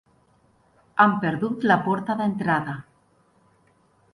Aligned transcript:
Han 1.03 1.13
perdut 1.25 1.67
la 1.73 1.77
porta 1.89 2.15
d'entrada. 2.23 2.75